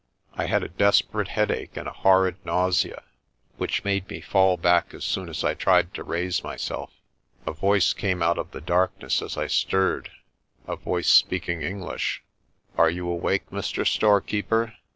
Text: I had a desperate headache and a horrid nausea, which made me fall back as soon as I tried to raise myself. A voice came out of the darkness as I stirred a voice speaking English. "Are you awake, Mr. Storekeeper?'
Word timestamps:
I 0.33 0.47
had 0.47 0.63
a 0.63 0.67
desperate 0.67 1.27
headache 1.27 1.77
and 1.77 1.87
a 1.87 1.91
horrid 1.93 2.37
nausea, 2.43 3.03
which 3.57 3.83
made 3.83 4.09
me 4.09 4.19
fall 4.19 4.57
back 4.57 4.95
as 4.95 5.05
soon 5.05 5.29
as 5.29 5.43
I 5.43 5.53
tried 5.53 5.93
to 5.93 6.03
raise 6.03 6.43
myself. 6.43 6.91
A 7.45 7.51
voice 7.53 7.93
came 7.93 8.23
out 8.23 8.39
of 8.39 8.49
the 8.49 8.61
darkness 8.61 9.21
as 9.21 9.37
I 9.37 9.45
stirred 9.45 10.09
a 10.67 10.75
voice 10.75 11.11
speaking 11.11 11.61
English. 11.61 12.23
"Are 12.79 12.89
you 12.89 13.07
awake, 13.07 13.51
Mr. 13.51 13.85
Storekeeper?' 13.85 14.73